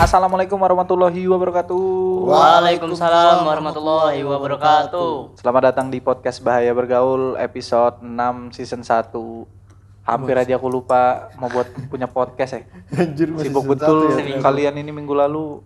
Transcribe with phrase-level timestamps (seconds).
[0.00, 1.76] Assalamualaikum warahmatullahi wabarakatuh.
[2.24, 5.36] Waalaikumsalam warahmatullahi wabarakatuh.
[5.36, 9.12] Selamat datang di podcast Bahaya Bergaul episode 6 season 1.
[10.00, 12.62] Hampir aja aku lupa mau buat punya podcast ya.
[12.96, 14.40] Anjir Sibuk betul ya.
[14.40, 15.60] kalian ini minggu lalu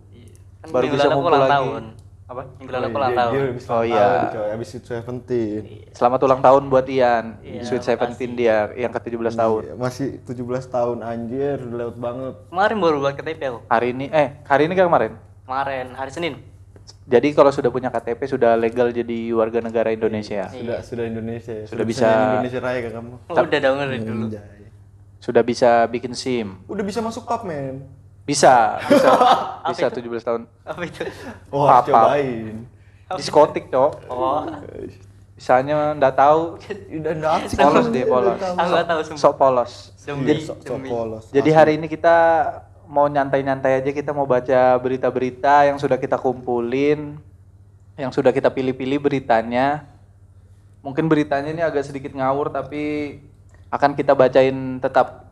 [0.59, 1.53] Kan baru minggu bisa lalu ngumpul ulang lagi.
[1.55, 1.83] tahun.
[2.25, 2.41] Apa?
[2.57, 3.31] Minggu lalu aku Oh, ulang iya, tahun.
[3.31, 4.05] dia habis Oh, ulang iya.
[4.25, 4.47] tahun.
[4.49, 5.61] Habis Sweet Seventeen.
[5.93, 7.25] Selamat ulang tahun buat Ian.
[7.39, 9.61] Iya, Sweet Seventeen dia yang ke-17 tahun.
[9.63, 12.33] Iya, Masih 17 tahun anjir, udah lewat banget.
[12.49, 13.59] Kemarin baru buat KTP aku.
[13.69, 15.11] Hari ini eh hari ini kan kemarin.
[15.45, 16.33] Kemarin hari Senin.
[17.05, 20.49] Jadi kalau sudah punya KTP sudah legal jadi warga negara Indonesia.
[20.49, 21.53] Sudah sudah Indonesia.
[21.53, 21.65] ya.
[21.69, 23.13] Sudah bisa- Indonesia Raya kan kamu.
[23.29, 24.25] Udah dong dulu.
[25.21, 26.57] Sudah bisa bikin SIM.
[26.65, 27.45] Udah bisa masuk pub,
[28.25, 29.09] Bisa, bisa.
[29.69, 30.41] bisa 17 tahun.
[30.65, 31.05] Apa itu?
[31.53, 31.93] Wah, pub.
[31.93, 32.65] cobain.
[33.13, 33.91] Diskotik, Cok.
[34.09, 34.41] Oh,
[35.35, 36.55] Misalnya ndak tahu
[37.03, 38.39] Udah polos deh, polos.
[38.39, 39.21] aku nggak tahu sumpah.
[39.21, 39.71] Sok polos.
[40.01, 40.89] Demi, Sok sok demi.
[40.89, 41.23] polos.
[41.29, 42.15] Jadi hari ini kita
[42.87, 47.19] mau nyantai-nyantai aja kita mau baca berita-berita yang sudah kita kumpulin,
[47.99, 49.83] yang sudah kita pilih-pilih beritanya.
[50.81, 53.17] Mungkin beritanya ini agak sedikit ngawur tapi
[53.69, 55.24] akan kita bacain tetap.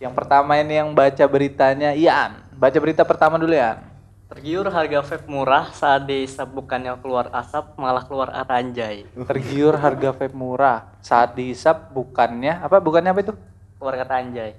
[0.00, 2.40] Yang pertama ini yang baca beritanya Ian.
[2.56, 3.84] Baca berita pertama dulu ya.
[4.32, 9.04] Tergiur harga vape murah saat dihisap bukannya keluar asap malah keluar aranjay.
[9.28, 13.34] Tergiur harga vape murah saat dihisap bukannya apa bukannya apa itu?
[13.76, 14.50] Keluar kata anjay.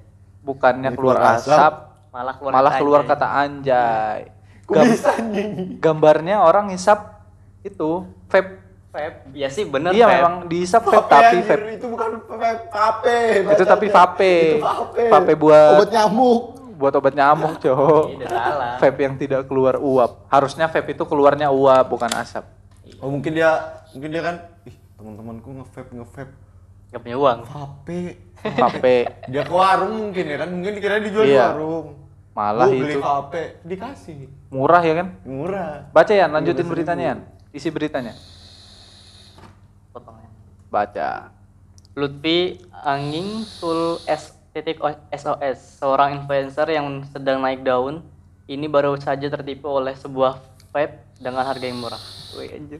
[0.45, 1.73] Bukannya Ini keluar keluar asap, asap,
[2.13, 3.09] Malah keluar malah kata keluar anjay.
[3.09, 4.19] kata anjay.
[4.69, 5.01] Gam-
[5.81, 7.25] gambarnya orang hisap
[7.65, 8.61] itu vape.
[8.91, 9.17] Vape.
[9.31, 10.15] Ya sih bener iya vape.
[10.17, 11.57] memang dihisap vape Vape, tapi anjir.
[11.57, 13.17] vape itu bukan vape, vape.
[13.49, 14.35] itu tapi vape.
[14.53, 15.03] Itu vape.
[15.07, 16.41] Vape buat obat nyamuk.
[16.75, 17.53] buat obat nyamuk.
[17.61, 18.75] Iya, salah.
[18.77, 20.25] Vape yang tidak keluar uap.
[20.27, 22.43] Harusnya vape itu keluarnya uap bukan asap.
[22.97, 23.49] Oh, mungkin dia
[23.91, 26.33] mungkin dia kan ih, teman-temanku nge-vape nge-vape.
[26.89, 27.39] Gak punya uang.
[27.45, 28.01] Vape.
[28.41, 31.53] Vape Dia ke warung mungkin ya kan, mungkin dikira dijual di Iya.
[31.53, 31.87] warung.
[32.31, 34.19] malah Gua beli itu vape, dikasih.
[34.49, 35.07] murah ya kan?
[35.21, 35.91] Murah.
[35.91, 37.15] Baca ya, lanjutin beritanya ya.
[37.51, 38.15] Isi beritanya.
[40.71, 41.29] Baca.
[41.99, 48.03] Lutfi Anging Tul S titik O- SOS seorang influencer yang sedang naik daun
[48.47, 50.39] ini baru saja tertipu oleh sebuah
[50.71, 51.99] vape dengan harga yang murah.
[52.39, 52.79] Wih, anjir.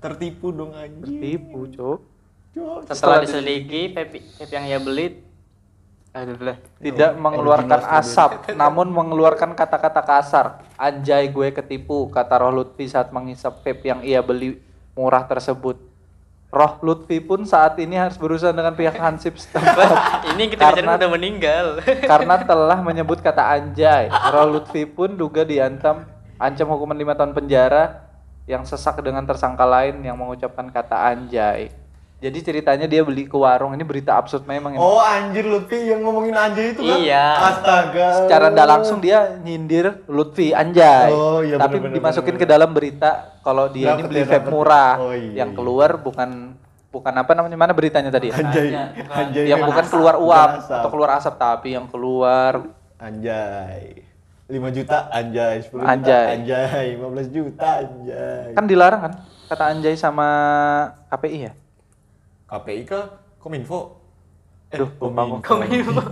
[0.00, 1.20] Tertipu dong anjing.
[1.20, 1.98] Tipu, Cok.
[2.56, 2.78] Cok.
[2.88, 5.30] Setelah diselidiki vape, vape yang ia beli
[6.10, 10.46] aduh tidak mengeluarkan asap, namun mengeluarkan kata-kata kasar.
[10.74, 14.58] Anjay gue ketipu, kata Roh Lutfi saat menghisap vape yang ia beli
[14.98, 15.78] murah tersebut.
[16.50, 19.86] Roh Lutfi pun saat ini harus berusaha dengan pihak Hansip setempat
[20.34, 21.66] ini kita Karena- udah meninggal.
[22.10, 24.10] karena telah menyebut kata anjay.
[24.10, 26.02] Roh Lutfi pun juga diancam
[26.36, 28.02] ancam hukuman lima tahun penjara
[28.50, 31.70] yang sesak dengan tersangka lain yang mengucapkan kata anjay.
[32.20, 33.72] Jadi ceritanya dia beli ke warung.
[33.72, 34.80] Ini berita absurd memang ini.
[34.80, 37.00] Oh anjir Lutfi yang ngomongin anjay itu kan?
[37.00, 37.26] Iya.
[37.48, 38.06] Astaga.
[38.20, 41.08] secara tidak langsung dia nyindir Lutfi anjay.
[41.16, 42.44] Oh, iya, Tapi bener-bener, dimasukin bener-bener.
[42.44, 43.10] ke dalam berita
[43.40, 44.92] kalau dia ini Dapet beli ya, vape murah.
[45.00, 45.56] Oh, iya, yang iya.
[45.56, 46.30] keluar bukan
[46.92, 48.28] bukan apa namanya mana beritanya tadi?
[48.28, 48.68] Anjay.
[48.68, 49.16] Bukan.
[49.16, 49.44] Anjay.
[49.48, 49.68] yang kan?
[49.72, 50.76] bukan keluar uap asap.
[50.76, 52.68] atau keluar asap tapi yang keluar
[53.00, 54.04] Anjay.
[54.50, 56.02] 5 juta anjay, 10 Anjay.
[56.02, 58.50] juta anjay, 15 juta anjay.
[58.52, 59.12] kan dilarang kan
[59.46, 60.28] kata anjay sama
[61.08, 61.52] KPI ya?
[62.50, 63.04] KPI kah?
[63.38, 64.02] Kominfo?
[64.70, 65.38] Eh, Duh, gua.
[65.40, 66.02] Kominfo.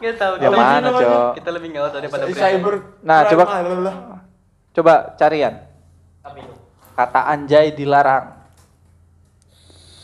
[0.00, 0.34] Gak tahu.
[0.40, 1.32] Yang kita mana, lebih- Cok?
[1.36, 2.40] Kita lebih ngawal daripada berita.
[2.44, 2.74] Cyber.
[3.00, 4.20] Nah, coba- ah.
[4.70, 5.54] Coba carian.
[6.94, 8.36] Kata anjay dilarang.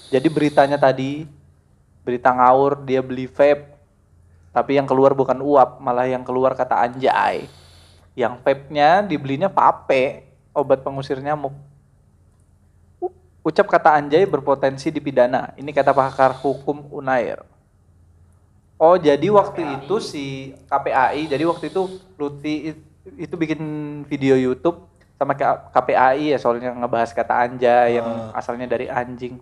[0.09, 1.29] Jadi beritanya tadi
[2.07, 3.77] berita ngawur dia beli vape
[4.57, 7.45] tapi yang keluar bukan uap malah yang keluar kata anjay.
[8.17, 10.25] Yang vape-nya dibelinya vape,
[10.57, 11.53] obat pengusir nyamuk.
[13.47, 15.55] Ucap kata anjay berpotensi dipidana.
[15.55, 17.47] Ini kata pakar hukum Unair.
[18.75, 20.25] Oh, jadi waktu itu si
[20.67, 21.87] KPAI, jadi waktu itu
[22.19, 22.87] Lutfi it-
[23.17, 23.63] itu bikin
[24.05, 24.83] video YouTube
[25.15, 25.33] sama
[25.73, 29.39] KPAI ya soalnya ngebahas kata anjay yang asalnya dari anjing.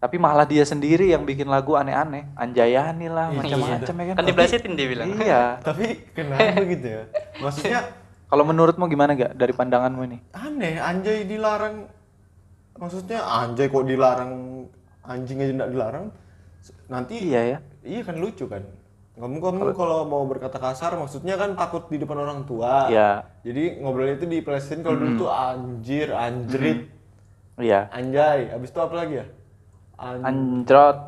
[0.00, 4.14] Tapi malah dia sendiri yang bikin lagu aneh-aneh, anjayani lah, macam-macam ya kan.
[4.18, 5.06] Kan diplesetin dia bilang.
[5.14, 5.42] Iya.
[5.68, 7.02] Tapi kenapa gitu ya?
[7.38, 7.80] Maksudnya
[8.26, 10.18] Kalau menurutmu gimana gak dari pandanganmu ini?
[10.32, 11.86] aneh, anjay dilarang.
[12.76, 14.32] Maksudnya anjay kok dilarang,
[15.04, 16.04] anjing aja enggak dilarang.
[16.88, 17.58] Nanti Iya ya.
[17.82, 18.62] Iya kan lucu kan.
[19.12, 22.88] Kamu kamu kalau mau berkata kasar maksudnya kan takut di depan orang tua.
[22.88, 23.28] Iya.
[23.44, 26.88] Jadi ngobrolnya itu diplesetin kalau dulu tuh anjir, anjrit,
[27.60, 27.92] Iya.
[27.92, 28.48] anjay.
[28.48, 29.26] Habis itu apa lagi ya?
[30.00, 30.98] An Anjrot.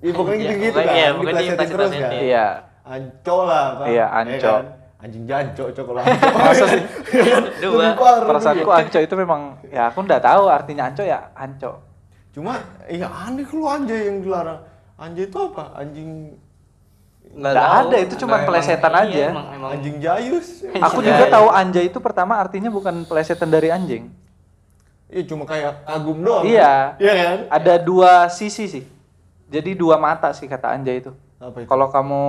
[0.00, 0.96] Iya, pokoknya gitu-gitu pokoknya kan.
[0.96, 2.12] iya, diplesetin terus kan.
[2.12, 2.46] Iya.
[2.84, 3.86] Anco lah, Pak.
[3.88, 4.52] Iya, Ya anco.
[4.60, 4.64] kan?
[5.04, 6.28] Anjing janco cokol anco.
[6.32, 6.80] Masa sih?
[7.60, 7.92] Dua.
[8.24, 11.84] Perasaanku anco itu memang ya aku nggak tahu artinya anco ya anco.
[12.32, 12.56] Cuma
[12.88, 14.64] iya aneh kalau anjay yang dilarang.
[14.96, 15.76] Anjay itu apa?
[15.76, 16.10] Anjing
[17.34, 19.24] Nggak ada, itu cuma Emang- pelesetan iya, aja.
[19.34, 20.62] Emang, emang Anjing jayus.
[20.70, 24.06] Aku juga tahu anjay itu pertama artinya bukan pelesetan dari anjing.
[25.10, 26.46] Iya cuma kayak kagum doang.
[26.46, 26.94] Iya.
[26.96, 27.38] Iya kan?
[27.50, 28.84] Ada dua sisi sih.
[29.50, 31.10] Jadi dua mata sih kata anjay itu.
[31.42, 31.68] Apa itu?
[31.68, 32.24] Kalau kamu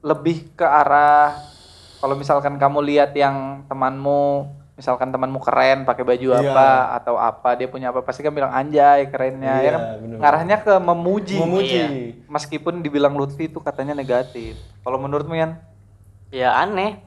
[0.00, 1.36] lebih ke arah
[2.06, 3.34] kalau misalkan kamu lihat yang
[3.66, 6.46] temanmu misalkan temanmu keren pakai baju Iya.
[6.46, 10.16] apa atau apa dia punya apa pasti kan bilang anjay kerennya ya Iya, kan bener.
[10.20, 11.74] ngarahnya ke memuji Memuji.
[11.74, 11.88] Iya.
[12.26, 15.58] meskipun dibilang Lutfi itu katanya negatif kalau menurutmu Yan
[16.28, 17.02] ya aneh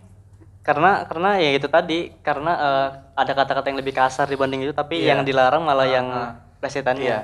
[0.59, 4.99] karena karena ya itu tadi karena eh, ada kata-kata yang lebih kasar dibanding itu tapi
[4.99, 5.15] Iya.
[5.15, 6.35] yang dilarang malah yang Ah.
[6.59, 7.21] plesetannya iya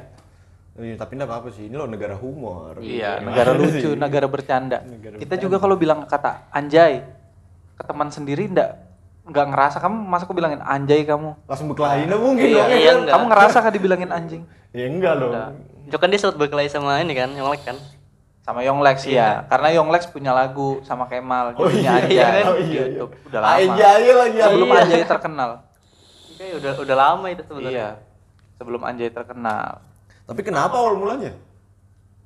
[0.75, 1.71] Iya, tapi enggak apa-apa sih.
[1.71, 2.83] Ini lo negara humor.
[2.83, 6.99] iya Gimana negara lucu negara bercanda Negara kita juga kalau bilang kata anjay
[7.75, 8.85] ke teman sendiri ndak
[9.25, 9.77] nggak ngerasa.
[9.81, 11.35] Kamu masa aku bilangin anjay kamu.
[11.49, 12.77] Langsung berkelahi nah mungkin iya, dong, ya.
[12.77, 12.97] iya, kan?
[13.01, 13.13] enggak.
[13.13, 14.41] kamu ngerasa kan dibilangin anjing?
[14.71, 15.33] Ya enggak dong.
[15.85, 17.77] itu kan dia sempat berkelahi sama ini kan yang kan?
[18.45, 19.45] Sama Yonglex ya.
[19.49, 22.41] Karena Yonglex punya lagu sama Kemal Oh judulnya iya, Anjay.
[22.45, 22.83] oh di iya.
[22.93, 23.53] YouTube udah lama.
[23.57, 24.45] Anjay lagi ya.
[24.45, 24.81] sebelum Iya.
[24.85, 25.49] Anjay terkenal.
[26.35, 27.73] Kayak udah udah lama itu sebenarnya.
[27.73, 27.89] Iya.
[28.61, 29.69] Sebelum Anjay terkenal.
[30.25, 31.33] Tapi kenapa awal mulanya?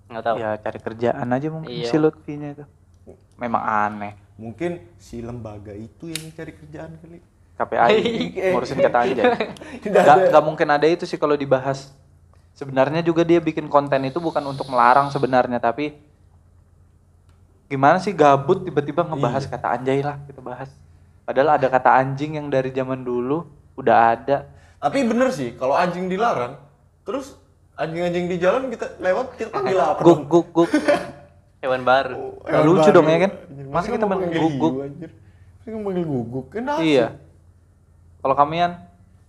[0.10, 0.36] nggak tahu.
[0.42, 1.88] Ya cari kerjaan aja mungkin Iya.
[1.88, 2.66] si Lutfinya itu.
[3.40, 7.20] Memang aneh Mungkin si lembaga itu yang cari kerjaan kali.
[7.60, 7.96] KPI
[8.56, 9.26] ngurusin kata Anjay
[9.84, 10.28] Tidak nggak ada.
[10.32, 11.92] nggak mungkin ada itu sih kalau dibahas
[12.56, 15.92] sebenarnya juga dia bikin konten itu bukan untuk melarang sebenarnya tapi
[17.68, 19.52] gimana sih gabut tiba-tiba ngebahas Iya.
[19.52, 20.72] kata anjay lah kita bahas
[21.22, 23.44] padahal ada kata anjing yang dari zaman dulu
[23.76, 24.38] udah ada
[24.80, 26.56] Tapi bener sih, kalau anjing dilarang,
[27.04, 27.36] terus
[27.76, 30.00] anjing-anjing di jalan kita lewat kita panggil apa?
[30.00, 30.72] guk guk guk
[31.60, 33.32] hewan baru Nggak lucu dong ya kan?
[33.70, 34.74] Masa kita kayak guguk?
[34.82, 35.12] anjir.
[35.12, 36.46] Masa ngomong manggil guguk?
[36.50, 36.82] Kenapa?
[36.82, 37.08] iya
[38.20, 38.76] kalau kalian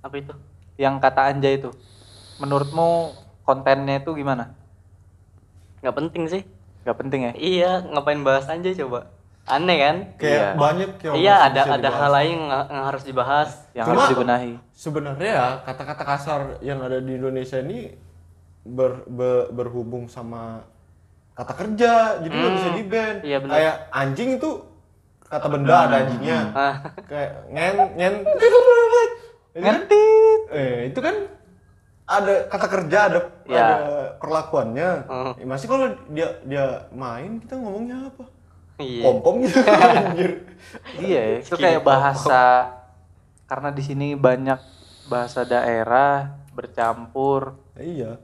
[0.01, 0.35] apa itu
[0.75, 1.71] yang kata anjay itu
[2.37, 4.51] menurutmu kontennya itu gimana
[5.81, 6.43] nggak penting sih
[6.81, 9.13] Gak penting ya iya ngapain bahas aja coba
[9.45, 10.49] aneh kan Kayak Iya.
[10.57, 12.01] banyak yang iya ada ada dibahas.
[12.01, 16.81] hal lain yang, yang harus dibahas yang Cuma- harus dibenahi Sebenarnya ya kata-kata kasar yang
[16.81, 17.93] ada di Indonesia ini
[18.63, 20.65] ber, be- berhubung sama
[21.41, 23.15] kata kerja, jadi nggak bisa di ban.
[23.21, 23.39] iya.
[23.41, 24.51] Kayak anjing itu
[25.23, 26.41] kata benda ada anjingnya.
[26.53, 26.75] Ah.
[27.03, 28.15] Kayak ngen ngen.
[28.23, 29.19] Itu kan-
[29.51, 31.17] ngentit Eh itu kan
[32.07, 33.63] ada kata kerja ada Ya.
[33.65, 33.77] ada
[34.17, 34.91] perlakuannya.
[35.07, 35.33] Hmm.
[35.37, 38.25] Eh, masih kalau dia dia main kita ngomongnya apa?
[38.77, 39.61] iya Pom pom gitu
[39.95, 40.47] anjir.
[40.97, 42.75] Iya, ya, itu kayak bahasa
[43.45, 44.57] karena di sini banyak
[45.07, 48.19] bahasa daerah bercampur, Iya.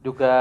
[0.00, 0.34] juga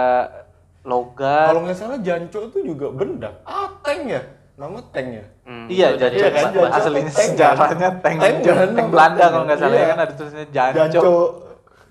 [0.83, 1.48] logat.
[1.48, 3.30] Kalau nggak salah janco itu juga benda.
[3.44, 4.22] Ah, tank ya?
[4.54, 5.25] Nama tank ya?
[5.44, 6.16] Hmm, iya, janco.
[6.16, 9.31] Iya kan, janco Aslinya tank sejarahnya tank, Tank tank nama Belanda tank.
[9.31, 9.88] kalau nggak salah ya Iya.
[9.88, 10.78] kan ada tulisannya janco.
[10.80, 11.13] Janco.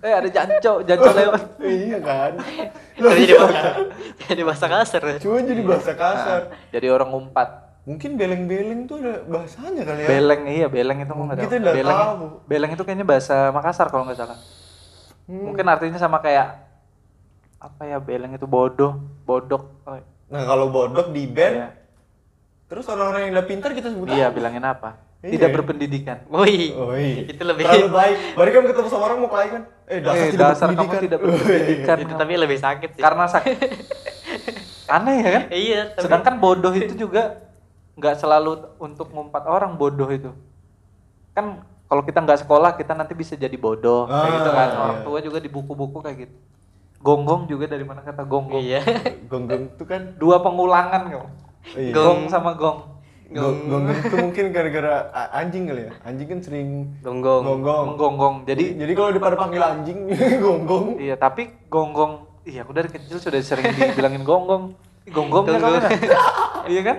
[0.01, 1.43] Eh ada janco, janco lewat.
[1.61, 2.33] iya kan?
[3.01, 3.71] Jadi bahasa
[4.23, 6.41] jadi bahasa kasar ya Cuma jadi bahasa kasar.
[6.69, 7.49] Jadi orang umpat.
[7.83, 10.09] Mungkin beleng-beleng tuh ada bahasanya kali ya?
[10.09, 11.49] Beleng iya, beleng itu nggak tahu.
[11.49, 12.25] nggak Beleng, tahu.
[12.45, 14.37] beleng itu kayaknya bahasa Makassar kalau nggak salah.
[15.25, 15.49] Hmm.
[15.49, 16.70] Mungkin artinya sama kayak
[17.61, 19.69] apa ya beleng itu bodoh, bodok.
[20.27, 21.69] Nah kalau bodok di band, iya.
[22.67, 24.35] terus orang-orang yang udah pintar kita sebut Iya, apa?
[24.35, 24.91] bilangin apa?
[25.21, 25.37] Iya.
[25.37, 26.25] Tidak berpendidikan.
[26.27, 26.57] woi
[27.27, 28.17] itu lebih Terlalu baik.
[28.33, 29.63] Baru kan ketemu sama orang mau kelahi kan?
[29.85, 31.03] Eh dasar Eh, tidak dasar kamu berpendidikan.
[31.03, 31.97] tidak berpendidikan.
[31.99, 33.57] itu tapi lebih sakit sih Karena sakit.
[34.97, 35.43] Aneh ya kan?
[35.53, 37.23] iya tapi Sedangkan bodoh itu juga
[37.95, 40.33] nggak selalu untuk ngumpat orang bodoh itu.
[41.31, 44.69] Kan kalau kita nggak sekolah kita nanti bisa jadi bodoh kayak Ah, gitu kan.
[44.69, 44.79] iya.
[44.81, 46.35] Orang tua juga di buku-buku kayak gitu.
[47.01, 48.61] Gonggong juga dari mana kata gonggong?
[48.61, 48.85] iya
[49.33, 51.25] Gonggong itu kan Dua pengulangan kamu.
[51.73, 51.93] Iya.
[51.93, 53.01] Gong sama gong.
[53.31, 54.95] Gong- Gonggong itu mungkin gara-gara
[55.33, 55.93] anjing kali ya.
[56.03, 56.69] Anjing kan sering
[57.01, 57.85] gonggong gonggong.
[57.89, 58.37] Menggonggong.
[58.45, 59.99] Jadi Jadi kalau daripada panggil anjing,
[60.45, 60.87] gonggong.
[60.99, 64.77] Iya, tapi gonggong, iya aku dari kecil sudah sering dibilangin gonggong.
[65.09, 65.45] Gonggong.
[65.49, 65.91] kan?
[66.67, 66.97] iya kan?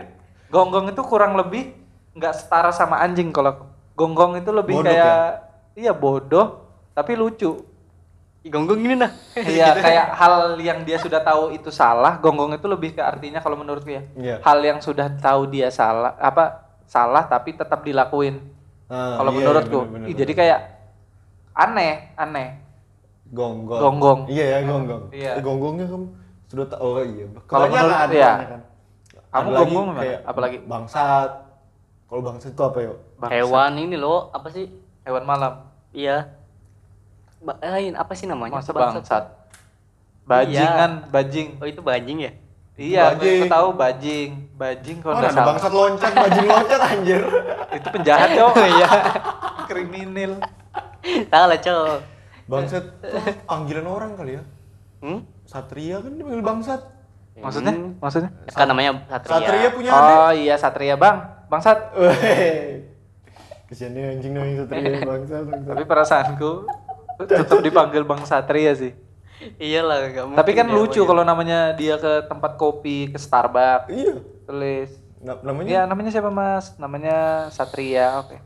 [0.50, 1.78] Gonggong itu kurang lebih
[2.12, 3.70] nggak setara sama anjing kalau.
[3.94, 4.98] Gonggong itu lebih Bodoh ya?
[4.98, 5.28] kayak
[5.76, 6.48] iya bodoh
[6.92, 7.70] tapi lucu.
[8.42, 12.18] Gonggong ini nah Iya kayak hal yang dia sudah tahu itu salah.
[12.18, 14.02] Gonggong itu lebih ke artinya kalau menurutku ya.
[14.18, 14.36] Iya.
[14.42, 18.42] Hal yang sudah tahu dia salah apa salah tapi tetap dilakuin.
[18.92, 20.60] Ah, kalau iya, menurutku, iya, bener, Ih, bener, jadi kayak
[21.54, 22.50] aneh, aneh.
[23.32, 23.80] gonggong.
[23.80, 24.20] Gonggong.
[24.28, 25.04] Iya ya gonggong.
[25.14, 25.32] Iya.
[25.38, 26.06] Eh, gonggongnya kamu
[26.50, 26.82] sudah tahu.
[26.82, 27.26] Oh iya.
[27.46, 28.32] Kalau menurut- iya.
[29.32, 30.02] Kamu Ada lagi gonggong gimana?
[30.02, 30.58] kayak Apalagi?
[30.68, 31.32] bangsat.
[32.10, 32.98] Kalau bangsat itu apa yuk?
[33.16, 33.32] Bangsa.
[33.32, 34.66] hewan ini loh apa sih
[35.02, 35.54] Hewan malam.
[35.94, 36.41] iya
[37.42, 38.96] ba lain apa sih namanya Masa Bangsat.
[38.96, 39.24] bangsat.
[40.24, 41.48] Bajingan, bajing.
[41.58, 42.32] oh itu bajing ya
[42.74, 43.42] Iya, Bajing.
[43.42, 44.30] aku tahu bajing.
[44.56, 45.48] Bajing kalau Oh, ada salah.
[45.52, 47.22] bangsat loncat, bajing loncat anjir.
[47.78, 48.54] Itu penjahat, Cok.
[48.74, 48.88] Iya.
[49.66, 50.34] Kriminal.
[51.28, 52.00] salah cowok
[52.44, 52.86] Bangsat
[53.44, 54.44] panggilan orang kali ya.
[55.00, 55.20] hmm?
[55.44, 56.82] Satria kan dipanggil bangsat.
[57.34, 57.74] Maksudnya?
[57.74, 57.92] Hmm.
[57.98, 58.30] Maksudnya?
[58.50, 59.36] Kan namanya Satria.
[59.36, 60.16] Satria punya adik.
[60.16, 61.18] Oh iya Satria Bang.
[61.48, 61.80] Bang Sat.
[61.94, 62.88] Weh.
[63.68, 65.36] Kesian nih anjing namanya Satria bangsa.
[65.44, 65.68] bangsa.
[65.70, 66.52] Tapi perasaanku
[67.26, 68.94] tetap dipanggil Bang Satria sih.
[69.58, 70.38] Iyalah, gak mungkin.
[70.38, 74.16] Tapi kan lucu kalau namanya dia ke tempat kopi, ke Starbucks, Iya.
[74.46, 74.90] tulis.
[75.22, 76.78] Na- namanya Ya namanya siapa Mas?
[76.78, 78.22] Namanya Satria.
[78.22, 78.38] Oke.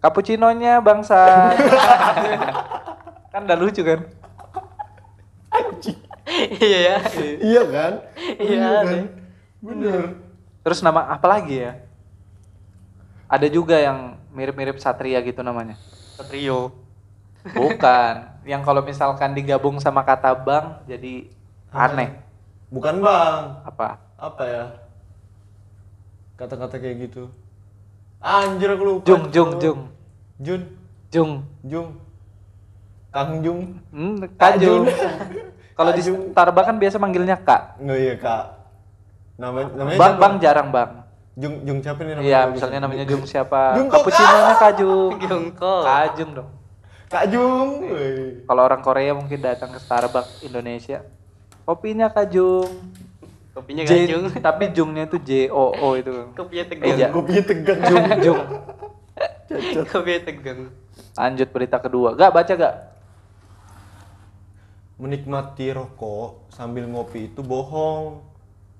[0.00, 1.56] Cappuccino-nya Bang Sat.
[3.32, 4.08] kan udah lucu kan?
[6.58, 6.96] Iya ya.
[7.38, 7.92] Iya kan?
[8.40, 9.04] Iya, kan?
[9.60, 10.02] Bener.
[10.62, 11.76] Terus nama apa lagi ya?
[13.28, 15.76] Ada juga yang mirip-mirip Satria gitu namanya.
[16.16, 16.72] Satrio.
[17.50, 18.14] Bukan.
[18.42, 21.30] yang kalau misalkan digabung sama kata bang jadi
[21.70, 22.18] aneh.
[22.74, 23.42] Bukan bang.
[23.62, 24.02] Apa?
[24.18, 24.64] Apa ya?
[26.34, 27.30] Kata-kata kayak gitu.
[28.18, 29.06] Anjir aku lupa.
[29.06, 29.80] Jung, Jung, Jung.
[30.42, 30.62] Jun.
[31.14, 31.32] Jung.
[31.62, 31.88] Jung.
[33.12, 33.60] Kang Jung.
[33.92, 34.88] Hmm, Kak Kajung.
[34.88, 34.94] Jun.
[35.78, 37.80] Kalau di Starbucks kan biasa manggilnya Kak.
[37.80, 38.44] Nggak iya kak.
[39.40, 40.20] Namanya namanya Bang, siapa?
[40.20, 40.90] bang jarang bang.
[41.32, 42.28] Jung Jung siapa nih namanya?
[42.28, 43.60] Iya, misalnya namanya Jung siapa?
[43.80, 45.12] Jung kok Cappuccino-nya Kajung.
[45.16, 45.74] Jungko.
[45.82, 46.48] Kajung dong.
[47.12, 47.92] Kak Jung.
[48.42, 51.04] Kalau orang Korea mungkin datang ke Starbucks Indonesia.
[51.62, 52.72] Kopinya Kajung.
[53.52, 54.32] Kopinya J- gajung.
[54.42, 56.08] tapi Jungnya itu J O O itu.
[56.32, 56.96] Kopinya Eh, tegang.
[56.96, 57.78] ja- Kopinya tegang.
[57.82, 58.40] Jung, Jung.
[59.86, 60.60] Kopinya tegang.
[61.12, 62.16] Lanjut berita kedua.
[62.16, 62.74] Gak baca gak?
[64.96, 68.24] Menikmati rokok sambil ngopi itu bohong.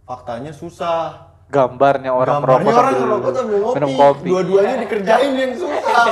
[0.02, 1.31] Faktanya susah.
[1.52, 3.76] Gambarnya orang Gambarnya merokok orang sambil, ngerokok sambil ngopi.
[3.76, 4.26] minum kopi.
[4.26, 6.06] Dua-duanya dikerjain yang susah.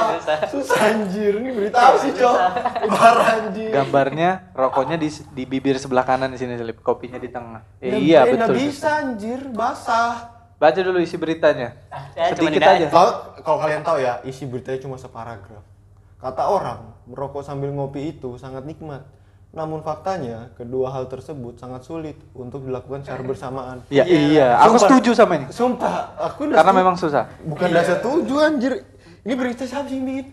[0.46, 1.32] susah anjir.
[1.34, 2.36] Ini berita apa sih, Cok?
[2.86, 3.70] Parah anjir.
[3.72, 7.64] Gambarnya rokoknya di, di bibir sebelah kanan di sini selip, kopinya di tengah.
[7.78, 8.38] Eh, Ya, iya eh, betul.
[8.38, 10.14] nggak bisa anjir, basah.
[10.54, 11.72] Baca dulu isi beritanya.
[12.12, 12.86] Ya, Sedikit aja.
[12.86, 15.64] Kalau kalau kalian tahu ya, isi beritanya cuma separagraf.
[16.16, 19.08] Kata orang, merokok sambil ngopi itu sangat nikmat.
[19.50, 23.82] Namun faktanya, kedua hal tersebut sangat sulit untuk dilakukan secara bersamaan.
[23.90, 24.86] Ya iya, aku Sumpah.
[24.86, 25.46] setuju sama ini.
[25.50, 26.80] Sumpah, aku udah Karena setuju.
[26.80, 27.24] memang susah.
[27.42, 28.72] bukan dah setuju anjir.
[29.20, 30.26] Ini berita siapa sih yang bikin?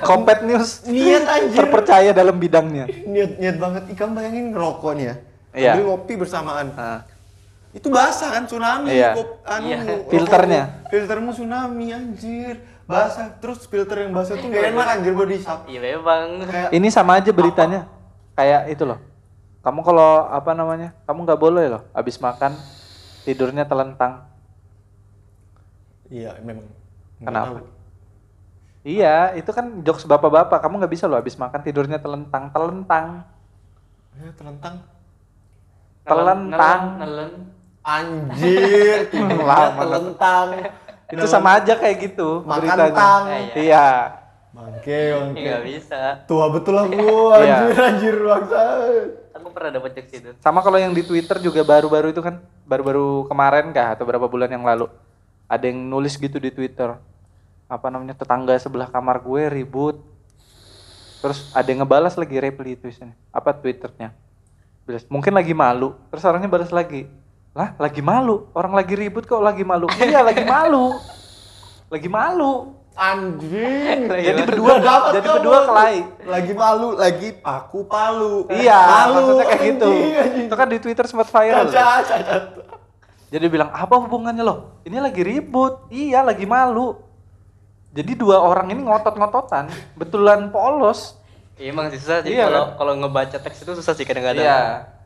[0.00, 1.60] Kompet News Niat anjir.
[1.60, 2.88] terpercaya dalam bidangnya.
[3.04, 3.82] Niat niat banget.
[3.94, 5.14] Ikan bayangin ngerokok nih ya.
[5.48, 5.72] Iya.
[5.72, 6.66] Sambil ngopi bersamaan.
[6.72, 7.00] Nah,
[7.68, 8.90] Itu basah kan tsunami.
[8.90, 9.12] Iya.
[9.12, 9.78] kop- anu, Iya.
[9.78, 10.08] rokokmu.
[10.08, 10.62] Filternya.
[10.88, 12.54] Filtermu tsunami anjir.
[12.84, 13.36] Basah.
[13.38, 15.68] Terus filter yang basah tuh gak enak anjir buat dihisap.
[15.68, 16.26] Iya memang.
[16.42, 17.80] Kayak ini sama aja beritanya.
[18.38, 19.02] Kayak itu loh.
[19.66, 20.94] Kamu kalau apa namanya?
[21.02, 21.82] Kamu nggak boleh loh.
[21.90, 22.54] Abis makan
[23.26, 24.30] tidurnya telentang.
[26.06, 26.70] Iya, memang.
[27.18, 27.58] Kenapa?
[27.58, 27.66] tahu.
[28.86, 30.62] Iya, itu kan jokes bapak-bapak.
[30.62, 33.26] Kamu nggak bisa loh abis makan tidurnya telentang, telentang,
[34.14, 34.74] Ya, telentang.
[36.06, 36.80] telentang.
[37.02, 37.32] Nelen.
[37.82, 39.82] Anjir, tidurnya Lama.
[39.82, 40.46] telentang.
[41.08, 43.24] Itu sama aja kayak gitu Makan tang.
[43.56, 43.86] Iya.
[44.48, 45.38] Bangke, bangke.
[45.44, 46.00] Enggak bisa.
[46.24, 46.96] Tua betul aku,
[47.36, 47.68] Iya.
[47.68, 48.60] anjir, anjir, bangsa.
[49.36, 50.30] Aku pernah dapat jokes itu.
[50.40, 54.48] Sama kalau yang di Twitter juga baru-baru itu kan, baru-baru kemarin kah atau berapa bulan
[54.48, 54.88] yang lalu.
[55.46, 56.96] Ada yang nulis gitu di Twitter.
[57.68, 58.16] Apa namanya?
[58.16, 60.00] Tetangga sebelah kamar gue ribut.
[61.18, 63.12] Terus ada yang ngebalas lagi reply itu isinya.
[63.28, 64.14] Apa Twitternya?
[64.86, 65.92] Bilas, mungkin lagi malu.
[66.08, 67.04] Terus orangnya balas lagi.
[67.52, 68.48] Lah, lagi malu.
[68.54, 69.90] Orang lagi ribut kok lagi malu.
[69.98, 70.94] iya, lagi malu.
[71.92, 72.77] Lagi malu.
[72.98, 74.10] Anjing.
[74.10, 76.00] Jadi berdua dapat jadi berdua kelahi.
[76.26, 78.50] Lagi malu, lagi paku palu.
[78.50, 79.14] Iya, malu.
[79.14, 79.90] maksudnya kayak gitu.
[79.94, 80.46] anjing.
[80.50, 81.70] Itu kan di Twitter sempat viral.
[81.70, 82.42] Cacat, cacat.
[83.30, 84.82] Jadi bilang apa hubungannya loh?
[84.82, 85.86] Ini lagi ribut.
[85.94, 86.98] Iya, lagi malu.
[87.94, 91.16] Jadi dua orang ini ngotot-ngototan, betulan polos.
[91.58, 92.74] Iya emang sih susah sih Iya, kalau kan?
[92.78, 94.42] kalau ngebaca teks itu susah sih kadang-kadang.
[94.42, 94.60] Iya.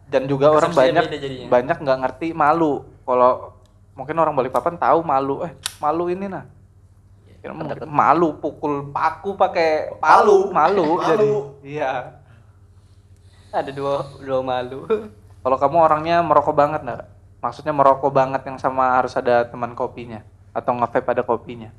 [0.08, 1.04] Dan juga orang banyak
[1.48, 2.84] banyak nggak ngerti malu.
[3.04, 3.56] Kalau
[3.96, 5.44] mungkin orang Balikpapan tahu malu.
[5.44, 6.44] Eh, malu ini nah.
[7.90, 11.02] Malu pukul paku pakai palu, malu, Malu.
[11.02, 11.30] jadi.
[11.66, 11.92] Iya.
[13.50, 14.86] Ada dua dua malu.
[15.42, 17.02] Kalau kamu orangnya merokok banget nggak?
[17.42, 20.22] Maksudnya merokok banget yang sama harus ada teman kopinya
[20.54, 21.74] atau nge-vape ada kopinya?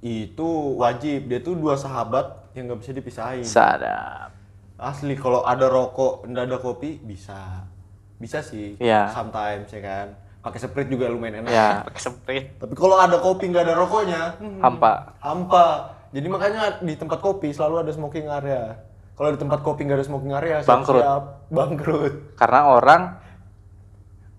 [0.00, 1.28] Itu wajib.
[1.28, 3.44] Dia tuh dua sahabat yang nggak bisa dipisahin.
[3.44, 4.32] Sadap.
[4.80, 7.68] Asli kalau ada rokok nggak ada kopi bisa.
[8.16, 8.80] Bisa sih.
[8.80, 9.12] Iya.
[9.12, 10.08] Sometimes ya kan.
[10.40, 11.50] Pakai sprit juga lumayan enak.
[11.50, 12.44] Ya, Pakai sprit.
[12.56, 15.12] Tapi kalau ada kopi nggak ada rokoknya, hmm, hampa.
[15.20, 15.66] hampa.
[16.10, 18.80] Jadi makanya di tempat kopi selalu ada smoking area.
[19.12, 20.96] Kalau di tempat kopi nggak ada smoking area, Bangkrut.
[20.96, 22.14] siap-siap bangkrut.
[22.34, 23.02] Karena orang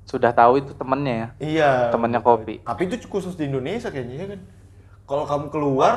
[0.03, 1.71] sudah tahu itu temennya ya, Iya.
[1.89, 2.59] temennya kopi.
[2.59, 4.41] Tapi itu khusus di Indonesia kayaknya ya kan.
[5.05, 5.93] Kalau kamu keluar,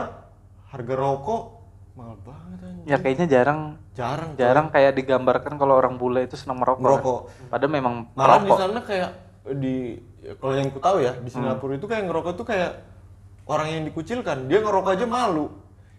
[0.69, 1.43] harga rokok
[1.95, 2.85] mahal banget anjing.
[2.85, 3.61] Ya kayaknya jarang
[3.95, 4.31] Jarang.
[4.35, 6.83] jarang kayak digambarkan kalau orang bule itu senang merokok.
[6.83, 7.21] Merokok.
[7.25, 7.47] kan.
[7.49, 8.59] Padahal memang Malah di merokok.
[8.61, 9.11] sana kayak
[9.47, 10.01] di
[10.37, 12.81] kalau yang ku tahu ya di Singapura itu kayak ngerokok tuh kayak
[13.45, 14.49] orang yang dikucilkan.
[14.49, 15.53] Dia ngerokok aja malu.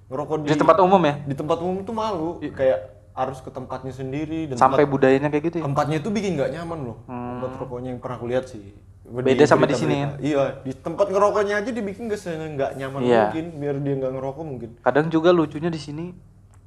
[0.05, 1.15] Ngerokok di, Di tempat umum ya?
[1.21, 2.29] di tempat umum tuh malu.
[2.41, 2.79] Kayak
[3.15, 5.63] harus ke tempatnya sendiri dan Sampai budayanya kayak gitu ya.
[5.63, 8.75] tempatnya itu bikin nggak nyaman loh tempat rokoknya yang pernah aku lihat sih
[9.07, 10.07] Beda sama di sini ya?
[10.19, 13.31] iya di tempat ngerokoknya aja dibikin nggak nyaman Iya.
[13.31, 16.11] mungkin biar dia nggak ngerokok mungkin Kadang juga lucunya di sini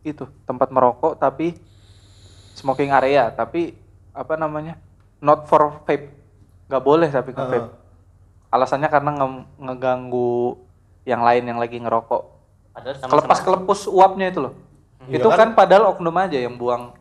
[0.01, 1.53] itu tempat merokok tapi
[2.55, 3.77] smoking area tapi
[4.11, 4.81] apa namanya
[5.21, 6.17] not for vape
[6.69, 7.89] nggak boleh tapi ke vape
[8.49, 10.57] alasannya karena nge- ngeganggu
[11.05, 12.23] yang lain yang lagi ngerokok.
[12.73, 14.55] Padahal sama kelepas kelepus uapnya itu loh.
[15.09, 15.57] Iya itu kan?
[15.57, 16.93] padahal oknum aja yang buang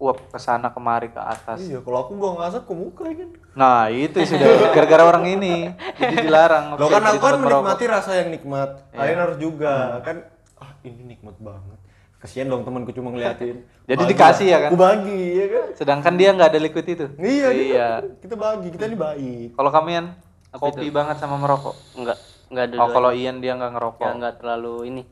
[0.00, 1.60] uap ke sana kemari ke atas.
[1.60, 3.28] Iya kalau aku buang asap ke muka ya kan.
[3.52, 5.70] Nah itu sudah gara-gara orang ini.
[6.00, 6.80] Jadi dilarang.
[6.80, 8.70] Lo kan aku kan menikmati rasa yang nikmat.
[8.92, 8.98] Iya.
[8.98, 9.72] kalian harus juga.
[10.00, 10.02] Hmm.
[10.04, 10.16] kan
[10.62, 11.78] ah ini nikmat banget
[12.22, 13.66] kasihan dong temanku cuma ngeliatin.
[13.90, 14.70] Jadi Bagi dikasih ya kan?
[14.70, 15.66] aku bagi ya kan?
[15.74, 17.06] Sedangkan dia nggak ada liquid itu.
[17.18, 17.50] Iya iya.
[17.50, 17.88] iya
[18.22, 20.14] kita bagi kita ini baik kalau kalian
[20.54, 21.74] kopi banget sama merokok?
[21.98, 24.06] Enggak enggak dulu oh kalau Ian dia nggak ngerokok.
[24.06, 25.02] Ya enggak terlalu ini.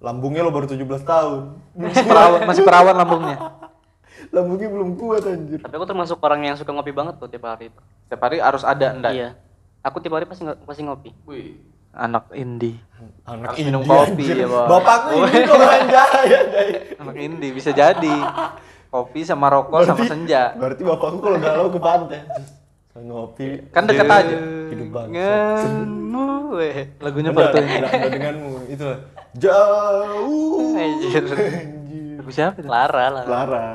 [0.00, 1.42] Lambungnya lo baru 17 tahun.
[1.72, 3.36] Masih perawan masih perawan lambungnya?
[4.36, 5.64] Lambungnya belum kuat anjir.
[5.64, 7.80] Tapi aku termasuk orang yang suka ngopi banget tuh tiap hari itu.
[8.04, 9.28] Setiap hari harus ada enggak iya.
[9.80, 11.16] Aku tiap hari pasti pasti ngopi.
[11.24, 11.56] Wih,
[11.90, 12.78] anak indie
[13.24, 14.36] anak Harus minum India, kopi anjir.
[14.36, 14.66] ya, Bang.
[14.68, 16.68] bapakku ini dong anjay anjay.
[17.00, 18.16] anak indie bisa jadi.
[18.90, 20.50] Kopi sama rokok sama senja.
[20.58, 22.20] berarti bapakku kalau galau ke pantai.
[22.90, 23.46] Saya ngopi.
[23.70, 24.36] Kan deket aja.
[24.66, 24.90] Hidup
[26.50, 26.90] weh.
[26.98, 28.52] lagunya ini udah, udah denganmu.
[28.66, 28.82] Itu.
[28.82, 28.98] Lah
[29.38, 30.74] jauh.
[30.74, 31.24] Anjir.
[32.18, 32.66] lagu siapa itu?
[32.66, 33.66] Lara lah Lara.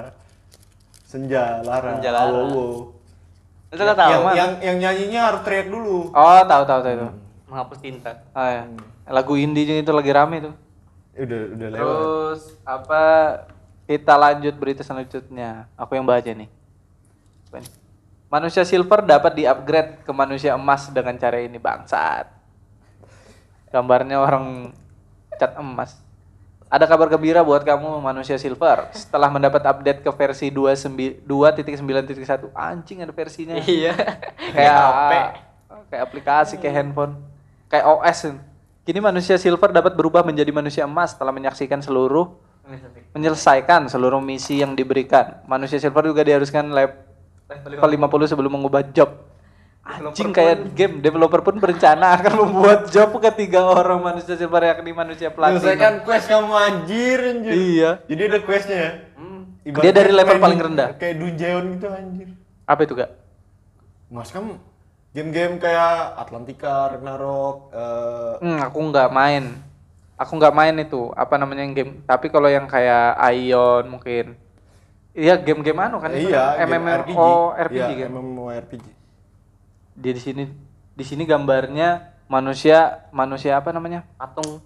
[1.08, 1.96] Senja Lara.
[1.96, 2.30] Senja, Lara.
[2.30, 2.92] Awowo.
[3.76, 6.12] itu tahu yang, yang yang nyanyinya harus teriak dulu.
[6.12, 7.08] Oh tahu tahu tahu itu
[7.46, 8.66] menghapus tinta oh, ya.
[9.06, 10.54] lagu indie itu lagi rame tuh.
[11.16, 11.86] Udah udah lewat.
[11.86, 13.04] Terus apa
[13.86, 15.70] kita lanjut berita selanjutnya.
[15.78, 16.50] Aku yang baca nih.
[18.28, 22.28] Manusia silver dapat di-upgrade ke manusia emas dengan cara ini bangsat.
[23.72, 24.76] Gambarnya orang
[25.40, 26.02] cat emas.
[26.66, 28.90] Ada kabar gembira buat kamu manusia silver.
[28.92, 31.24] Setelah mendapat update ke versi 2.9.1
[32.52, 33.56] anjing ada versinya.
[33.62, 33.94] Iya.
[34.52, 34.82] Kayak
[35.88, 37.35] kayak aplikasi kayak handphone
[37.72, 38.38] kayak OS
[38.86, 42.38] kini manusia silver dapat berubah menjadi manusia emas setelah menyaksikan seluruh
[43.14, 45.42] menyelesaikan seluruh misi yang diberikan.
[45.46, 46.98] Manusia silver juga diharuskan lab
[47.46, 49.22] level 50 sebelum mengubah job.
[49.86, 55.30] Anjing kayak game developer pun berencana akan membuat job ketiga orang manusia silver yakni manusia
[55.30, 55.62] platinum.
[55.62, 57.54] Selesaikan quest kamu anjir anjir.
[57.54, 57.92] Iya.
[58.10, 58.92] Jadi ada questnya ya?
[59.66, 60.88] Ibaratnya Dia dari level paling rendah.
[60.98, 62.28] kayak Dungeon gitu anjir.
[62.66, 63.14] Apa itu gak
[64.10, 64.56] mas kamu
[65.16, 69.56] game-game kayak Atlantica Ragnarok eh, Hmm, aku nggak main.
[70.20, 71.08] Aku nggak main itu.
[71.16, 71.92] Apa namanya yang game?
[72.04, 74.36] Tapi kalau yang kayak Ion mungkin.
[75.16, 78.12] Iya, game-game anu kan itu iya game MMO RPG Iya, kan.
[78.20, 78.86] MMORPG
[79.96, 80.44] Dia di sini
[80.92, 84.04] di sini gambarnya manusia manusia apa namanya?
[84.20, 84.60] patung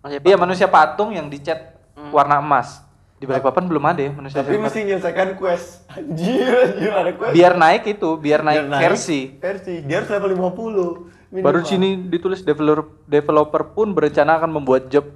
[0.00, 1.76] masih Iya, manusia patung yang dicat
[2.08, 2.80] warna emas.
[3.22, 5.86] Di Balikpapan belum ada ya manusia tapi mesti menyelesaikan quest.
[5.86, 7.30] Anjir anjir ada quest.
[7.30, 9.38] Biar naik itu, biar naik, Biar versi.
[9.38, 9.74] versi.
[9.86, 11.46] Dia harus level 50 minimal.
[11.46, 15.06] Baru sini ditulis developer developer pun berencana akan membuat job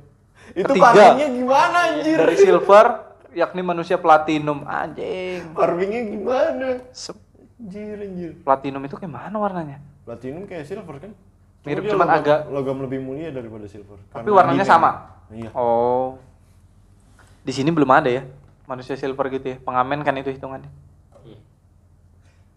[0.55, 1.19] itu ketiga.
[1.19, 2.14] gimana anjir?
[2.14, 2.87] Dari silver
[3.35, 4.62] yakni manusia platinum.
[4.62, 5.51] Anjing.
[5.51, 6.69] Farmingnya gimana?
[6.95, 7.19] Se-
[7.59, 8.31] anjir anjir.
[8.38, 9.83] Platinum itu kayak mana warnanya?
[10.07, 11.11] Platinum kayak silver kan?
[11.11, 13.99] Cuma Mirip, cuman logam, agak- logam lebih mulia daripada silver.
[14.14, 15.19] Tapi warnanya sama?
[15.27, 15.51] Iya.
[15.53, 16.23] Oh
[17.47, 18.27] di sini belum ada ya.
[18.67, 19.57] Manusia silver gitu ya.
[19.63, 20.67] Pengamen kan itu hitungannya.
[21.23, 21.39] Iya.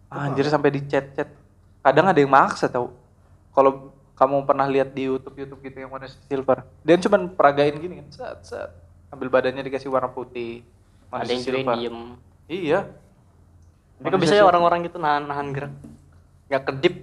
[0.10, 1.14] anjir sampai di chat.
[1.14, 1.30] Chat
[1.86, 2.90] kadang ada yang maksa tau.
[3.54, 6.66] Kalau kamu pernah lihat di YouTube YouTube gitu yang manusia silver.
[6.82, 8.08] Dia cuma peragain gini kan.
[8.10, 8.70] Set set.
[9.14, 10.66] Ambil badannya dikasih warna putih.
[11.14, 11.76] Ada manusia yang juga silver.
[11.78, 12.00] diem.
[12.50, 12.80] Iya.
[14.02, 15.74] Tapi kok bisa ya orang-orang gitu nahan nahan gerak?
[16.50, 16.96] Nggak kedip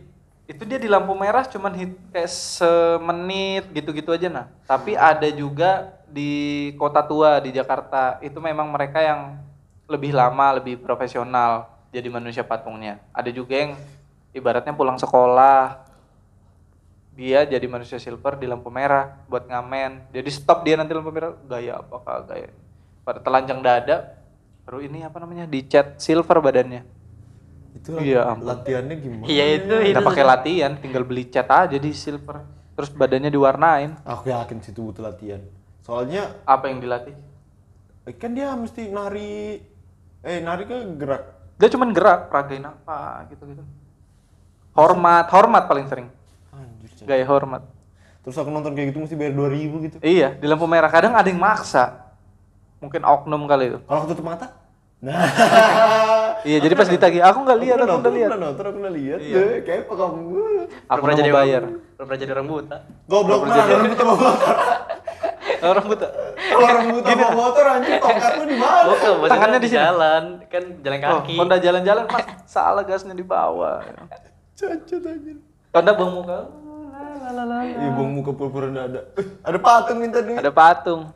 [0.46, 4.46] itu dia di lampu merah cuman hit kayak semenit gitu-gitu aja nah.
[4.66, 8.22] Tapi ada juga di kota tua di Jakarta.
[8.22, 9.42] Itu memang mereka yang
[9.90, 13.02] lebih lama lebih profesional jadi manusia patungnya.
[13.10, 13.72] Ada juga yang
[14.30, 15.86] ibaratnya pulang sekolah
[17.16, 20.14] dia jadi manusia silver di lampu merah buat ngamen.
[20.14, 22.50] Jadi stop dia nanti lampu merah gaya apa gaya
[23.06, 24.18] pada telanjang dada
[24.66, 26.82] baru ini apa namanya dicat silver badannya
[27.76, 31.92] itu Iya, latihannya gimana iya itu itu Nggak pakai latihan, tinggal beli cat aja di
[31.92, 32.40] silver.
[32.72, 33.90] Terus badannya diwarnain.
[34.02, 35.40] aku yakin situ butuh latihan
[35.80, 37.14] soalnya Apa yang dilatih?
[38.02, 39.60] eh, kan dia mesti nari
[40.20, 41.22] eh nari kan gerak
[41.56, 43.64] Dia cuman gerak, peragain apa gitu-gitu.
[44.72, 46.08] Hormat, hormat paling sering.
[46.50, 46.90] anjir.
[47.02, 47.64] Gaya hormat.
[48.20, 51.24] terus aku nonton kayak gitu mesti bayar 2000 gitu Iya, di lampu merah kadang ada
[51.24, 52.12] yang maksa.
[52.76, 53.78] Mungkin oknum kali itu.
[53.82, 54.46] kalau aku tutup mata
[54.96, 55.12] nah
[56.46, 58.30] Iya, jadi pas ditagih, aku nggak lihat, aku udah lihat.
[58.30, 59.18] pernah nonton, aku udah lihat.
[59.18, 59.34] Iya.
[59.34, 60.22] Deh, kayak apa kamu?
[60.86, 61.62] Aku pernah jadi bayar.
[61.66, 64.56] orang, pernah jadi orang buta Goblok lah, orang kita mau bakar.
[65.56, 66.06] Orang buta.
[66.46, 68.92] Orang buta bawa motor anjir tongkat lu di mana?
[69.26, 71.34] Tangannya di jalan, kan jalan Oh, kaki.
[71.34, 73.82] Honda jalan-jalan mas salah gasnya di bawah.
[74.54, 75.36] Cacat anjir.
[75.74, 76.38] Honda bang muka.
[76.46, 77.58] la, la, la, la.
[77.66, 79.00] Ih, bong muka pura-pura nggak ada.
[79.18, 80.38] Eh, ada patung minta duit.
[80.38, 81.10] Ada patung.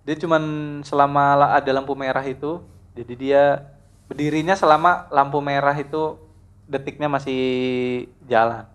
[0.00, 0.42] Dia cuman
[0.80, 2.62] selama la- ada lampu merah itu,
[2.94, 3.42] jadi dia
[4.10, 6.18] berdirinya selama lampu merah itu
[6.66, 7.40] detiknya masih
[8.26, 8.66] jalan.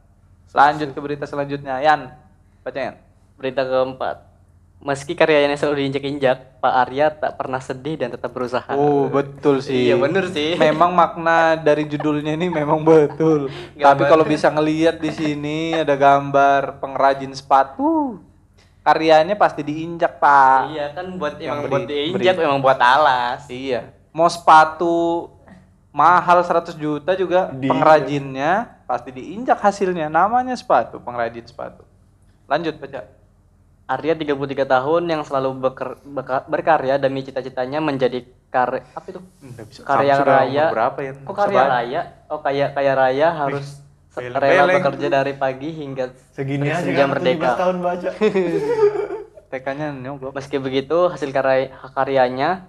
[0.55, 2.15] Lanjut ke berita selanjutnya, Yan.
[2.63, 2.95] Baca Yan.
[3.35, 4.31] Berita keempat.
[4.79, 8.69] Meski karyanya selalu diinjak-injak, Pak Arya tak pernah sedih dan tetap berusaha.
[8.71, 9.91] Oh betul sih.
[9.91, 10.55] Iya, bener sih.
[10.55, 13.51] Memang makna dari judulnya ini memang betul.
[13.75, 18.21] Tapi kalau bisa ngelihat di sini ada gambar pengrajin sepatu,
[18.85, 20.71] karyanya pasti diinjak pak.
[20.71, 23.41] Iya kan buat Yang emang beri- buat diinjak, beri- emang buat alas.
[23.49, 23.81] Iya.
[24.15, 25.27] Mau sepatu
[25.91, 27.67] mahal 100 juta juga Diinjak.
[27.67, 28.51] pengrajinnya
[28.85, 30.07] pasti diinjak hasilnya.
[30.07, 31.83] Namanya sepatu, pengrajin sepatu.
[32.45, 33.11] Lanjut baca.
[33.85, 34.33] Arya 33
[34.65, 39.21] tahun yang selalu beker- beka- berkarya demi cita-citanya menjadi karya apa itu?
[39.61, 39.83] Bisa.
[39.83, 40.65] Karya raya.
[40.71, 41.11] berapa ya?
[41.19, 41.69] Kok karya Sebanyak.
[41.69, 42.01] raya?
[42.25, 43.67] Oh kaya kaya raya harus
[44.15, 47.51] rela bekerja dari pagi hingga Segini aja senja kan merdeka.
[47.51, 48.09] 17 tahun baca.
[49.51, 50.31] TK-nya nyogok.
[50.33, 52.65] Meski begitu, hasil karya karyanya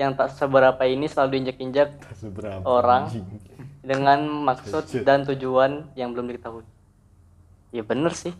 [0.00, 1.88] yang tak seberapa ini selalu diinjak-injak
[2.24, 3.28] Seberapa orang anjing.
[3.84, 6.64] dengan maksud dan tujuan yang belum diketahui.
[7.68, 8.32] Ya bener sih.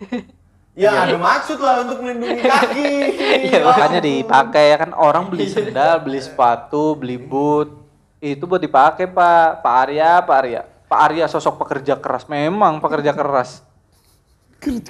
[0.72, 2.92] Ya ada maksud lah untuk melindungi kaki.
[3.52, 7.76] Iya, Makanya dipakai ya kan orang beli sendal, beli sepatu, beli boot.
[8.24, 9.60] Itu buat dipakai Pak.
[9.60, 10.64] Pak Arya, Pak Arya.
[10.88, 12.24] Pak Arya sosok pekerja keras.
[12.24, 13.60] Memang pekerja keras.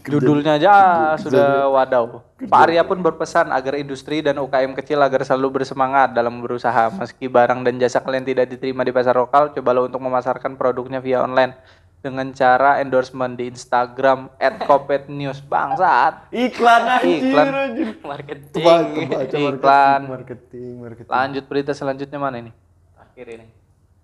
[0.04, 0.74] Judulnya aja
[1.16, 2.20] sudah wadaw.
[2.44, 6.92] Pak Arya pun berpesan agar industri dan UKM kecil agar selalu bersemangat dalam berusaha.
[6.92, 11.24] Meski barang dan jasa kalian tidak diterima di pasar lokal, cobalah untuk memasarkan produknya via
[11.24, 11.56] online
[12.02, 14.28] dengan cara endorsement di Instagram
[14.66, 16.28] @kopetnews bangsat.
[16.35, 17.46] Iklan anjir Iklan.
[17.54, 17.88] anjir.
[18.02, 18.52] Marketing.
[18.58, 20.00] Coba coba coba Iklan.
[20.11, 21.12] marketing, marketing.
[21.14, 22.50] Lanjut berita selanjutnya mana ini?
[22.98, 23.46] Akhir ini.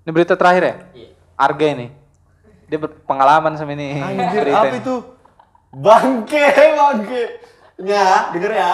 [0.07, 0.75] Ini berita terakhir ya?
[0.95, 1.11] Iya.
[1.35, 1.87] Arga ini.
[2.71, 3.99] Dia berpengalaman sama ini.
[3.99, 4.81] Anjir, berita apa ini.
[4.81, 4.97] itu?
[5.71, 7.23] Bangke, bangke.
[7.79, 8.73] Ya, denger ya.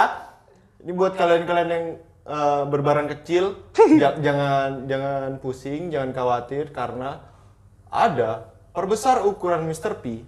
[0.80, 1.87] Ini buat kalian-kalian yang
[2.24, 3.59] eh, berbarang kecil,
[4.00, 7.20] ja- jangan jangan pusing, jangan khawatir karena
[7.87, 9.96] ada perbesar ukuran Mr.
[9.96, 10.22] P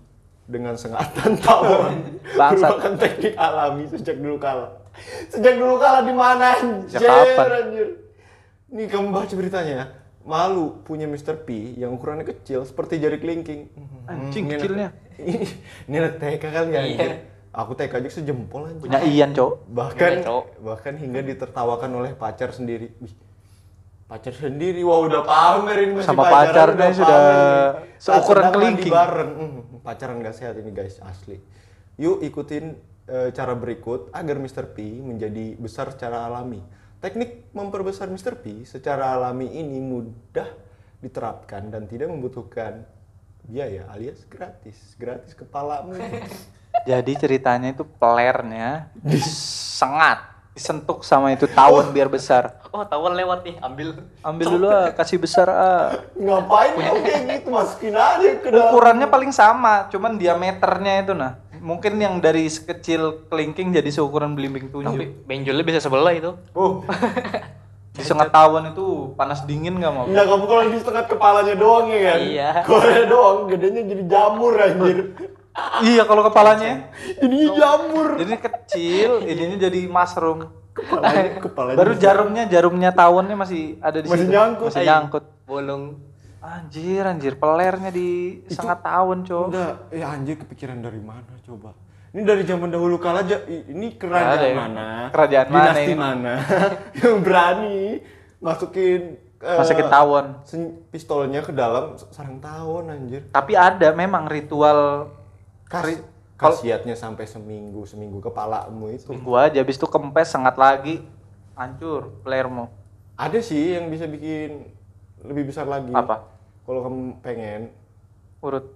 [0.45, 2.23] dengan sengatan tawon
[2.55, 4.81] merupakan teknik alami sejak dulu kala.
[5.29, 7.05] Sejak dulu kala di mana anjir?
[7.53, 7.89] Anjir?
[8.69, 9.87] Nih kamu baca beritanya ya.
[10.23, 11.39] Malu punya Mr.
[11.39, 13.71] P yang ukurannya kecil seperti jari kelingking.
[14.07, 14.89] Anjing, anak- kecilnya.
[15.89, 17.11] Ini anak TK kali ya Iya.
[17.57, 18.85] Aku TK aja sejempol anjir.
[18.85, 19.53] Punya Ian, Cok.
[19.73, 20.45] Bahkan Cok.
[20.61, 22.93] bahkan hingga ditertawakan oleh pacar sendiri.
[23.01, 23.17] Wih,
[24.05, 27.23] pacar sendiri, wah udah pamer ini masih Sama pacarnya udah sudah
[27.97, 28.93] seukuran kelingking.
[28.93, 29.31] bareng.
[29.33, 31.41] Hmm, pacaran gak sehat ini guys, asli.
[31.97, 32.77] Yuk ikutin
[33.09, 34.77] eh, cara berikut agar Mr.
[34.77, 36.61] P menjadi besar secara alami.
[37.01, 38.37] Teknik memperbesar Mr.
[38.37, 40.49] P secara alami ini mudah
[41.01, 42.85] diterapkan dan tidak membutuhkan
[43.47, 44.77] biaya alias gratis.
[44.99, 45.95] Gratis kepalamu.
[46.91, 52.61] Jadi ceritanya itu pelernya disengat, disentuk sama itu tawon biar besar.
[52.69, 53.89] Oh, tawon lewat nih, ambil.
[54.21, 56.05] Ambil dulu ah, kasih besar ah.
[56.15, 57.49] Ngapain kamu kayak gitu?
[57.49, 58.71] Masukin aja ke dalam.
[58.71, 61.41] Ukurannya paling sama, cuman diameternya itu nah.
[61.57, 65.27] Mungkin yang dari sekecil kelingking jadi seukuran belimbing Tapi tunjuk.
[65.27, 66.37] benjolnya bisa sebelah itu.
[66.53, 66.85] Oh,
[67.97, 70.05] Disengat tawon itu panas dingin gak mau?
[70.05, 72.19] enggak kamu kalau di setengah kepalanya doang ya kan?
[72.21, 72.51] Iya.
[72.63, 74.99] Kepalanya doang, gedenya jadi jamur anjir.
[75.81, 76.93] Iya kalau kepalanya.
[77.17, 78.09] Jadinya jamur.
[78.21, 80.53] Jadi kecil, ininya jadi mushroom.
[80.77, 84.35] Kepalanya, kepalanya Baru jarumnya, jarumnya tawonnya masih ada di Masih situ.
[84.37, 84.69] nyangkut.
[84.69, 85.25] Masih nyangkut.
[85.49, 85.85] Bolong.
[86.45, 89.49] Anjir, anjir, pelernya di sangat tawon, cowok.
[89.51, 91.73] Enggak, eh anjir kepikiran dari mana coba?
[92.17, 94.57] Ini dari zaman dahulu kala aja, ini kerajaan ya.
[94.57, 94.87] mana?
[95.13, 96.01] Kerajaan mana Dinasti ini?
[96.01, 96.33] mana?
[96.97, 98.01] yang berani
[98.41, 100.27] masukin eh, Masukin tawon.
[100.89, 103.29] pistolnya ke dalam sarang tawon anjir.
[103.29, 105.13] Tapi ada memang ritual
[105.69, 106.05] Kas, Ri-
[106.41, 109.13] khasiatnya sampai seminggu, seminggu kepalamu itu.
[109.13, 111.05] minggu aja, habis itu kempes sangat lagi,
[111.53, 112.73] hancur pelermu.
[113.13, 114.73] Ada sih yang bisa bikin
[115.21, 115.93] lebih besar lagi.
[115.93, 116.25] Apa?
[116.65, 117.77] Kalau kamu pengen,
[118.41, 118.73] Urut.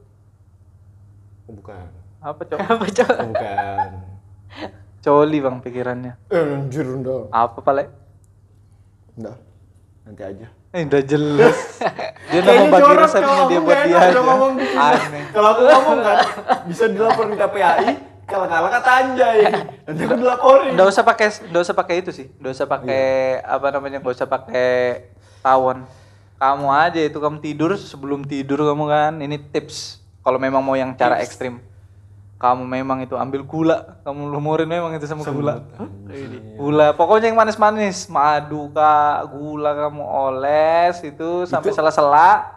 [1.48, 1.88] oh, bukan.
[2.20, 2.60] Apa, cowok?
[2.60, 3.16] Apa, Cok?
[3.32, 3.88] Bukan.
[5.00, 6.12] Coli bang pikirannya.
[6.28, 7.32] eh, anjir udah.
[7.32, 7.88] Apa pale?
[9.16, 9.32] Udah.
[10.04, 10.46] Nanti aja.
[10.70, 11.56] Eh, udah jelas.
[12.30, 14.10] dia mau bagi resepnya dia buat dia aja.
[14.12, 14.20] gitu.
[14.76, 15.22] Aneh.
[15.32, 16.18] Kalau aku ngomong kan,
[16.68, 17.88] bisa dilaporin ke KPAI,
[18.28, 19.38] kalau kalah kata anjay.
[19.88, 20.70] Nanti aku dilaporin.
[20.76, 22.26] Nggak usah pakai, nggak usah pakai itu sih.
[22.36, 23.04] Nggak usah pakai
[23.40, 23.98] apa namanya?
[23.98, 24.70] Nggak usah pakai
[25.40, 25.88] tawon.
[26.36, 29.12] Kamu aja itu kamu tidur sebelum tidur kamu kan.
[29.16, 29.96] Ini tips.
[30.20, 31.64] Kalau memang mau yang cara ekstrim.
[32.40, 35.60] Kamu memang itu ambil gula, kamu lumurin memang itu sama gula.
[35.76, 36.56] Semut, Ini.
[36.56, 42.48] Gula, pokoknya yang manis-manis, madu kak, gula kamu oles itu sampai sela-sela,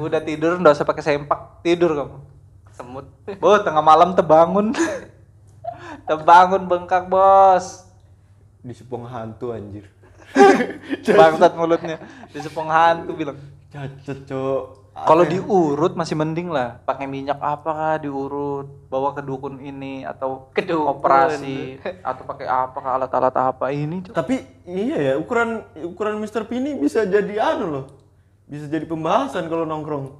[0.00, 2.16] udah tidur, nggak usah pakai sempak, tidur kamu.
[2.72, 3.04] Semut.
[3.36, 4.72] Bo, tengah malam terbangun,
[6.08, 7.84] terbangun bengkak bos,
[8.64, 9.84] Di sepong hantu anjir.
[11.20, 12.00] bangsat mulutnya,
[12.32, 13.36] di sepong hantu bilang.
[13.68, 14.77] Cacat, Cok.
[15.06, 20.50] Kalau diurut masih mending lah, pakai minyak apa kah diurut, bawa ke dukun ini atau
[20.50, 20.98] Ke dukun.
[20.98, 24.02] operasi atau pakai apa kah alat-alat apa ini.
[24.02, 24.14] Cok.
[24.16, 26.48] Tapi iya ya, ukuran ukuran Mr.
[26.48, 27.84] P ini bisa jadi anu loh.
[28.48, 30.16] Bisa jadi pembahasan kalau nongkrong.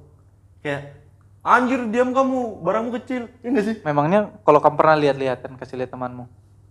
[0.61, 1.01] Kayak
[1.41, 3.27] anjir diam kamu, barangmu kecil.
[3.41, 3.75] Iya enggak sih?
[3.81, 6.29] Memangnya kalau kamu pernah lihat-lihat kan kasih lihat temanmu.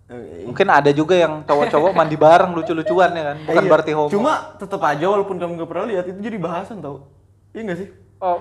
[0.08, 3.70] Eh, Mungkin ada juga yang cowok-cowok mandi bareng lucu-lucuan ya kan, bukan iya.
[3.70, 4.08] berarti homo.
[4.08, 7.17] Cuma tetap aja walaupun kamu nggak pernah lihat itu jadi bahasan tau.
[7.52, 7.88] Iya enggak sih?
[8.18, 8.38] oh,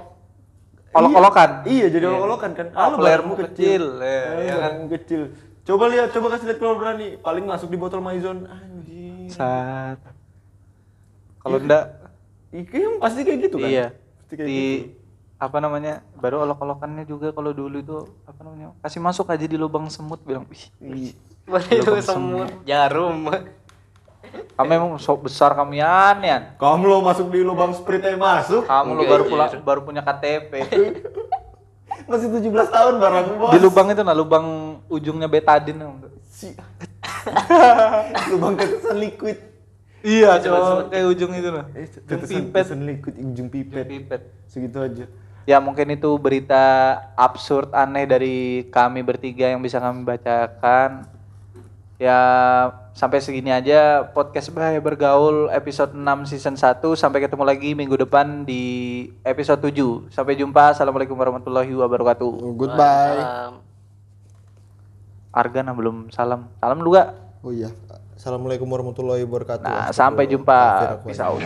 [0.91, 1.49] olok-olokan.
[1.63, 2.67] Iya, jadi olok-olokan kan.
[2.73, 4.57] Ah, Halo, playermu barangmu kecil, eh, Eh, ya kan?
[4.57, 5.21] barangmu kecil.
[5.61, 7.07] Coba lihat, coba kasih lihat kalau berani.
[7.19, 8.47] Paling masuk di botol maizon.
[8.47, 9.29] Anjir.
[9.29, 9.99] Sat.
[11.37, 11.85] Kalau enggak
[12.47, 13.69] Iya, pasti kayak gitu kan?
[13.69, 13.85] iya.
[14.17, 14.95] Pasti kayak Di gitu.
[15.37, 15.93] apa namanya?
[16.15, 18.71] Baru olok-olokannya juga kalau dulu itu apa namanya?
[18.81, 21.11] Kasih masuk aja di lubang semut bilang, "Ih, Iya.
[21.77, 23.27] Itu semut, jarum.
[24.57, 26.57] Kamu emang sok besar kamian ya.
[26.57, 28.65] Kamu lo masuk di lubang sprite aja masuk.
[28.65, 29.29] Kamu lo baru iya.
[29.29, 30.51] pula, baru punya KTP.
[32.07, 33.51] Masih 17 tahun barang bos.
[33.51, 34.45] di lubang itu nah, lubang
[34.87, 35.81] ujungnya betadin.
[36.29, 36.55] Si.
[38.31, 39.37] lubang tetesan liquid.
[40.05, 41.65] Iya, coba kayak ujung itu nah.
[41.73, 42.63] Eh, Ujung pipet.
[42.63, 43.85] tetesan liquid ujung Ujung pipet.
[43.89, 44.21] pipet.
[44.47, 45.05] Segitu aja.
[45.47, 51.16] Ya mungkin itu berita absurd aneh dari kami bertiga yang bisa kami bacakan.
[51.97, 52.19] Ya
[52.93, 58.45] sampai segini aja podcast Bahaya Bergaul episode 6 season 1 sampai ketemu lagi minggu depan
[58.45, 58.61] di
[59.25, 60.13] episode 7.
[60.13, 60.77] Sampai jumpa.
[60.77, 62.53] Assalamualaikum warahmatullahi wabarakatuh.
[62.53, 63.21] Goodbye.
[65.33, 66.53] Argana belum salam.
[66.61, 67.09] Salam dulu gak?
[67.41, 67.73] Oh iya.
[68.13, 69.65] Assalamualaikum warahmatullahi wabarakatuh.
[69.65, 71.01] Nah, sampai jumpa.
[71.01, 71.41] Peace out.